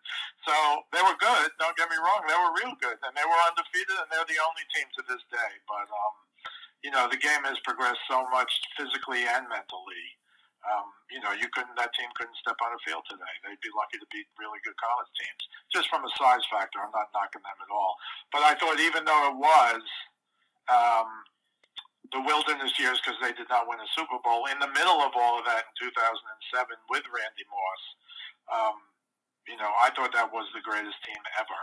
[0.45, 0.53] So
[0.93, 1.49] they were good.
[1.57, 2.25] Don't get me wrong.
[2.25, 2.97] They were real good.
[3.01, 5.51] And they were undefeated, and they're the only team to this day.
[5.69, 6.13] But, um,
[6.85, 10.05] you know, the game has progressed so much physically and mentally
[10.65, 11.77] um, you know, you couldn't.
[11.77, 13.33] That team couldn't step on a field today.
[13.45, 16.81] They'd be lucky to beat really good college teams, just from a size factor.
[16.81, 17.93] I'm not knocking them at all.
[18.33, 19.81] But I thought, even though it was
[20.65, 21.09] um,
[22.09, 25.13] the wilderness years, because they did not win a Super Bowl, in the middle of
[25.13, 27.83] all of that in 2007 with Randy Moss,
[28.49, 28.77] um,
[29.45, 31.61] you know, I thought that was the greatest team ever.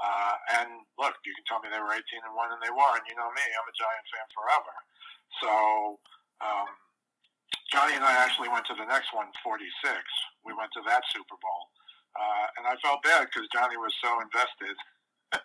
[0.00, 2.94] Uh, and look, you can tell me they were 18 and one, and they were.
[2.96, 4.74] And you know me, I'm a Giant fan forever.
[5.44, 5.52] So.
[6.40, 6.72] Um,
[7.70, 9.62] Johnnie and I actually went to the next one, 46.
[10.42, 11.62] We went to that Super Bowl.
[12.18, 14.76] Uh, and I felt bad because Johnnie was so invested.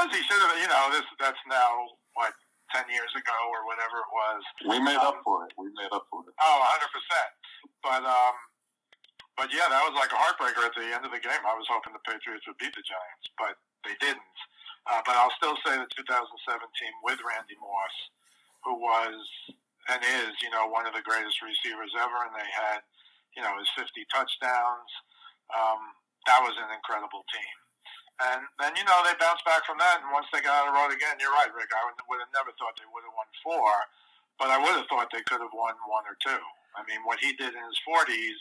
[0.00, 2.32] As he should have, you know, this that's now, what,
[2.72, 4.40] 10 years ago or whatever it was.
[4.64, 5.52] We made um, up for it.
[5.60, 6.32] We made up for it.
[6.40, 6.88] Oh, 100%.
[7.84, 8.34] But, um,
[9.36, 11.44] but yeah, that was like a heartbreaker at the end of the game.
[11.44, 14.38] I was hoping the Patriots would beat the Giants, but they didn't.
[14.88, 16.00] Uh, but I'll still say the 2007
[16.80, 17.94] team with Randy Moss,
[18.64, 19.20] who was
[19.92, 22.80] and is, you know, one of the greatest receivers ever, and they had,
[23.36, 24.90] you know, his 50 touchdowns.
[25.52, 25.92] Um,
[26.24, 27.56] that was an incredible team.
[28.22, 30.76] And then, you know, they bounced back from that, and once they got on the
[30.78, 33.28] road again, you're right, Rick, I would, would have never thought they would have won
[33.42, 33.70] four,
[34.38, 36.42] but I would have thought they could have won one or two.
[36.78, 38.38] I mean, what he did in his 40s,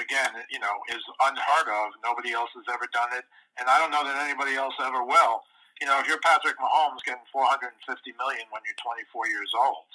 [0.00, 1.92] again, you know, is unheard of.
[2.00, 3.28] Nobody else has ever done it,
[3.60, 5.44] and I don't know that anybody else ever will.
[5.80, 7.68] You know, if you're Patrick Mahomes getting 450
[8.16, 9.88] million when you're 24 years old,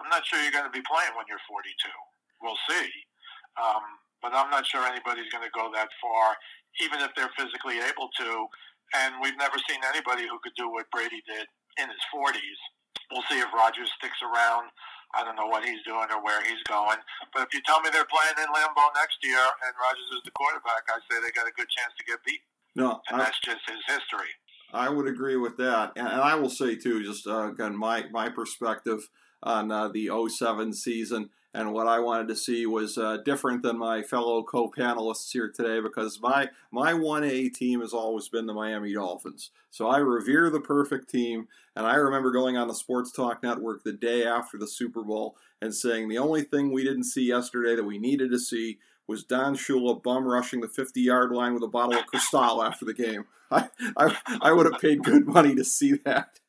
[0.00, 1.64] I'm not sure you're going to be playing when you're 42.
[2.42, 2.88] We'll see.
[3.56, 3.84] Um,
[4.20, 6.34] but I'm not sure anybody's going to go that far,
[6.80, 8.48] even if they're physically able to.
[8.96, 11.46] And we've never seen anybody who could do what Brady did
[11.78, 12.60] in his 40s.
[13.12, 14.70] We'll see if Rodgers sticks around.
[15.14, 16.98] I don't know what he's doing or where he's going.
[17.30, 20.34] But if you tell me they're playing in Lambeau next year and Rodgers is the
[20.34, 22.42] quarterback, I say they got a good chance to get beat.
[22.74, 24.34] No, and I, that's just his history.
[24.72, 28.06] I would agree with that, and, and I will say too, just uh, again my
[28.10, 29.08] my perspective
[29.44, 31.30] on uh, the 07 season.
[31.56, 35.80] And what I wanted to see was uh, different than my fellow co-panelists here today
[35.80, 39.52] because my my 1A team has always been the Miami Dolphins.
[39.70, 43.84] So I revere the perfect team, and I remember going on the Sports Talk Network
[43.84, 47.76] the day after the Super Bowl and saying the only thing we didn't see yesterday
[47.76, 51.62] that we needed to see was Don Shula bum rushing the 50 yard line with
[51.62, 53.26] a bottle of Cristal after the game.
[53.50, 56.40] I, I, I would have paid good money to see that.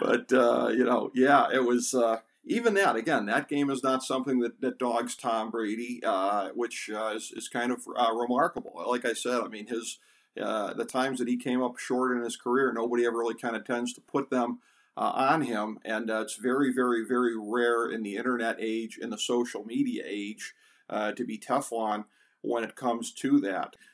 [0.00, 1.94] But, uh, you know, yeah, it was.
[1.94, 6.50] Uh, even that, again, that game is not something that, that dogs Tom Brady, uh,
[6.50, 8.84] which uh, is, is kind of uh, remarkable.
[8.86, 9.98] Like I said, I mean, his
[10.38, 13.56] uh, the times that he came up short in his career, nobody ever really kind
[13.56, 14.58] of tends to put them
[14.96, 19.64] on him, and it's very, very, very rare in the internet age, in the social
[19.64, 20.54] media age,
[20.88, 22.04] Uh, to be Teflon
[22.42, 23.74] when it comes to that.